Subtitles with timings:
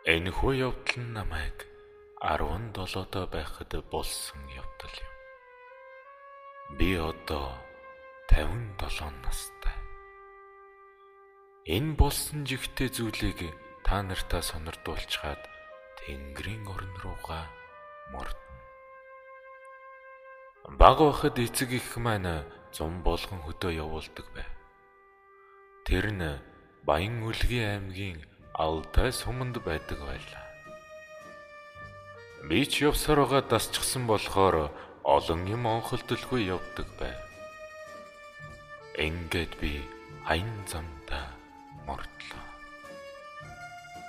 [0.00, 1.68] Энэхүү явдал нь намайг
[2.24, 2.72] 17
[3.12, 5.12] доо байхад болсон явдал юм.
[6.78, 7.52] Би одоо
[8.32, 8.80] 57
[9.20, 9.76] настай.
[11.68, 13.52] Энэ болсон жигтэй зүйлийг
[13.84, 15.44] та нартаа сонирдуулчаад
[16.00, 17.44] Тэнгэрийн орн руугаа
[18.08, 18.56] мордно.
[20.80, 24.48] Баг байхад эцэг их маань зам болгон хөдөө явуулдаг байв.
[25.84, 26.40] Тэр нь
[26.88, 30.46] Баян Үлгийн аймгийн Алтай суманд байдаг байлаа.
[32.48, 34.70] Би ч явсаар байгаа дасчихсан болохоор
[35.04, 37.20] олон юм онхолдолгүй явдаг байв.
[38.98, 39.80] Ингээд би
[40.26, 41.30] хайн замдаа
[41.86, 42.44] мордлоо.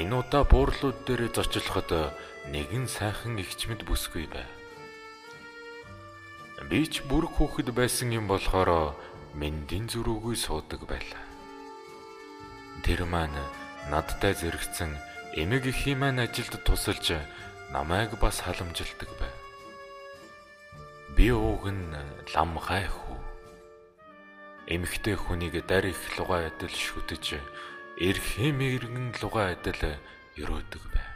[0.00, 2.16] Энэ удаа буурлууд дээр зочлоход
[2.48, 4.50] нэгэн сайхан ихчмэд бүсгүй байв.
[6.70, 8.96] Би ч бүрэг хүүхэд байсан юм болохоор
[9.36, 11.24] мэндийн зүрүүгүй суудаг байлаа.
[12.84, 13.36] Тэр маань
[13.90, 14.92] надтай зэрэгцэн
[15.34, 17.18] эмэг ихийн маань ажилд тусалж
[17.72, 19.36] намайг бас халамжилдаг байв.
[21.16, 21.96] Би ууг нь
[22.34, 23.18] лам гай хүү.
[24.74, 27.40] Эмэгтэй хүнийг дарь их лугай адил шүтэж
[27.98, 29.98] эрх хэм иргэн лугай адил
[30.38, 31.12] өрөөдөг байв.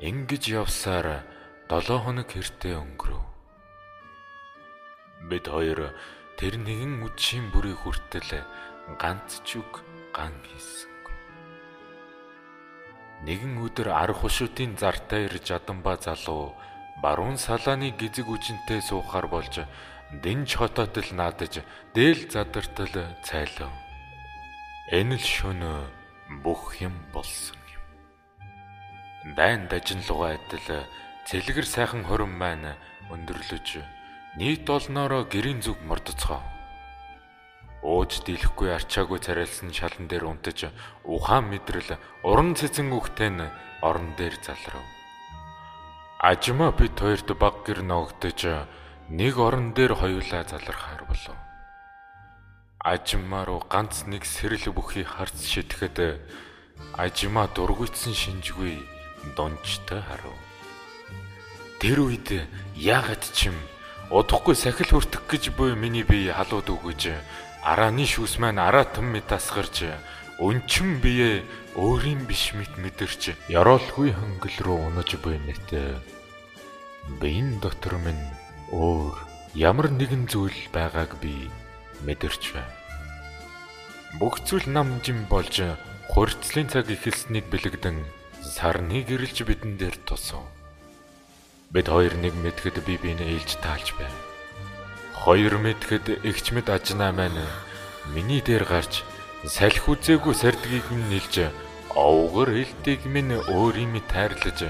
[0.00, 1.24] Ингэж явсаар
[1.68, 3.24] 7 хоног хэртэ өнгөрөв.
[5.28, 5.96] Бид хоёр
[6.36, 8.44] тэр нэгэн үдшийн бүрийн хүртэл
[9.00, 9.80] ганц ч үг
[10.16, 11.16] ган хийсэнгүй.
[13.28, 16.56] Нэгэн өдөр арга хушуудын зартаа ирж Аданба залуу
[17.04, 19.68] баруун салааны гизэг үжинтэй суухаар болж
[20.24, 21.60] дэнж хототол наадаж
[21.92, 22.94] дээл задартал
[23.26, 23.72] цайлав.
[24.88, 25.72] Энэ л шөнө
[26.40, 27.84] бүх юм болсон юм.
[29.36, 30.88] Дайн дажин лугаа адил
[31.28, 32.78] цэлгэр сайхан хорон маань
[33.12, 33.84] өндөрлөж
[34.38, 36.55] нийт олноороо гэрийн зүг мордоцгоо.
[37.82, 40.72] Ууж дийлэхгүй арчаагүй царайлсан шалан дээр унтаж
[41.04, 43.44] ухаан мэдрэл уран цэцэн үхтэй нь
[43.82, 44.86] орон дээр залрав.
[46.18, 48.40] Ажимаа бит хоёрт баг гэр ногдож
[49.12, 51.36] нэг орон дээр хоёулаа залрахаар болов.
[52.80, 56.22] Ажимаа руу ганц нэг сэрэл бүхий харц шитгэхэд
[56.96, 58.80] ажимаа дургуйцсан шинжгүй
[59.36, 60.34] дончтой харав.
[61.78, 63.54] Тэр үед яагаад чим
[64.10, 67.12] удахгүй сахил хүртэх гэж буй миний бие халууд өгөж
[67.66, 69.90] Арааны шүүс маань аратан мэд тасгарч
[70.38, 71.42] өнчин бие
[71.74, 75.74] өөрийн биш мэт мэдэрч яроолгүй хөнгөл рүү унаж буй мэт.
[77.18, 78.22] Биеийн дотор минь
[78.70, 79.18] өөр
[79.58, 81.50] ямар нэгэн зүйл байгааг би
[82.06, 82.70] мэдэрч байна.
[84.22, 85.58] Бүх зүйл нам жим болж
[86.14, 87.98] хурцлын цаг ихэлснийг бэлэгдэн
[88.46, 90.46] сарны гэрэлж бидэн дээр тусав.
[91.74, 94.25] Бид хоёр нэг мэдхэд би биенээ ээлж таалж байна.
[95.22, 97.40] Хоёр мэдхэд эгчмэд ажнаа маань
[98.14, 99.02] миний дээр гарч
[99.44, 101.50] салхи үзээгүй сардгийг минь нэлж
[101.96, 104.60] овгор хэлтийг минь өөрийн мэд тайрлаж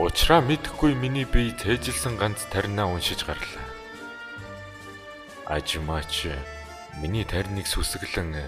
[0.00, 3.66] уучраа мэдхгүй миний бие цээжилсэн ганц тарнаа уншиж гарлаа.
[5.44, 6.32] Ажмаач
[7.00, 8.40] миний тарныг сүсгэлэн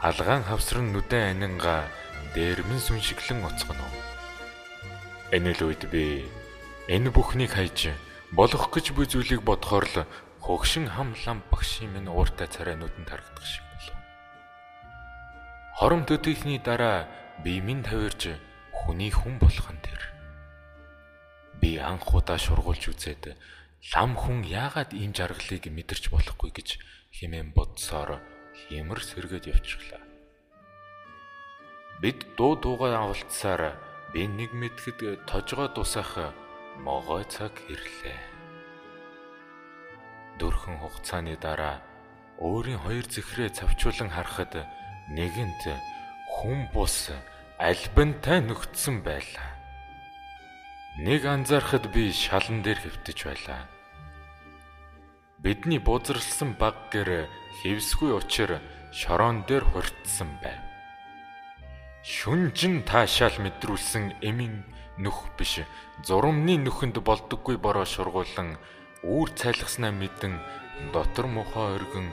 [0.00, 1.84] алгаан хавсран нүдэн анинга
[2.34, 3.86] дээрмэн сүншиглэн уцгано.
[5.34, 6.24] Энэ л үед би
[6.88, 7.92] энэ бүхнийг хайж
[8.32, 9.96] болох гэж буй зүйлийг бодохоор л
[10.46, 13.98] хөгшин хамлам багшийн минь ууртай царайнууд нь тарагдах шиг болов.
[15.74, 17.10] Хором төдийхний дараа
[17.42, 18.38] би минь тавирж
[18.70, 19.98] хүний хүн болох нь тэр.
[21.58, 23.34] Би анх удаа шургуулж үзээд
[23.90, 26.78] лам хүн яагаад ийм жаргалыг мэдэрч болохгүй гэж
[27.10, 28.22] хэмээн бодсоор
[28.70, 30.02] хэмэр сэргээд явчихлаа.
[31.98, 33.74] Бид дуу дуугаа авалцсаар
[34.14, 36.30] би нэг мэдхэд тожгоо дусах
[36.78, 38.35] могой цаг ирлээ
[40.40, 41.80] дөрхөн хугацааны дараа
[42.38, 44.68] өөрийн хоёр зэхрээ цавчуулан харахад
[45.08, 45.62] нэгэнт
[46.34, 47.12] хүн бус
[47.58, 49.50] альбантай нөхцсөн байлаа.
[51.00, 53.62] Нэг анзаарахад би шалан дээр хөвтөж байлаа.
[55.40, 57.28] Бидний бузралсан баг гэр
[57.60, 58.60] хевсгүй учир
[58.92, 60.60] шорон дээр хурцсан байв.
[62.04, 64.64] Шүнжин таашаал мэдрүүлсэн эмийн
[64.96, 65.60] нүх биш
[66.06, 68.56] зурмны нүхэнд болдоггүй бороо шургуулan
[69.02, 70.40] үүр цайлгаснаа мэдэн
[70.92, 72.08] дотор мухаа өргөн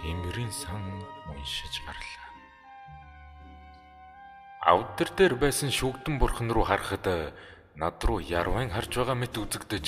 [0.00, 0.82] химрийн сан
[1.30, 2.28] уншиж гарлаа.
[4.66, 7.32] Авдар дээр байсан шүгдэн бурхан руу харахад
[7.76, 9.86] над руу ярвайн харж байгаа мэт үзэгдэж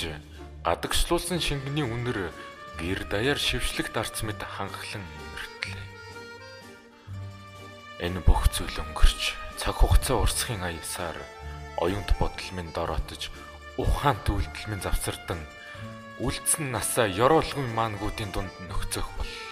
[0.65, 2.31] гадагшлуулсан шингэний үнэр
[2.79, 5.85] гэр даяар шившлэгт арц мэт ханхлан мөртлээ.
[8.07, 11.19] Энэ бүх зүйл өнгөрч цаг хугацаа урсахын аясаар
[11.83, 13.33] оюунт бодол минь дороотож
[13.81, 15.43] ухаант үйлдэл минь завсардан
[16.19, 19.49] үлдсэн насаа ёроолгүй маангуудын дунд нөхцөх боллоо.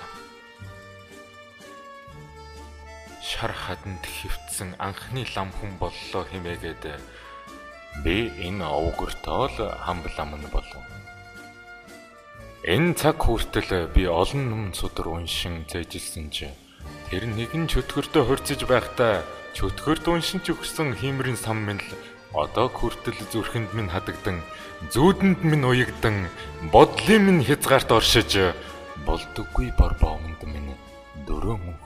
[3.22, 6.84] шар хаданд хөвтсөн анхны лам хүн боллоо хэмээгээд
[8.02, 8.16] би
[8.46, 10.84] энэ овгортоо л хамблам нь болов.
[12.66, 16.50] Энэ цаг хүртэл би олон ном судар уншин зэжилсэн чи
[17.10, 19.22] тэр нэгэн чөтгөртөө хурцж байхдаа
[19.54, 24.42] чөтгөрт уншин ч өгсөн хиймрийн сан минь л одоо хүртэл зүрхэнд минь хадагдан
[24.92, 26.28] зүүдэнд минь уягдан
[26.72, 28.54] бодлын минь хязгаарт оршиж
[29.06, 30.74] болдоггүй бор боомонд минь
[31.26, 31.85] дөрөө мөн хөлс